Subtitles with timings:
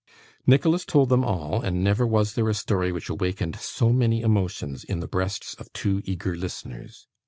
[0.47, 4.83] Nicholas told them all, and never was there a story which awakened so many emotions
[4.83, 7.05] in the breasts of two eager listeners.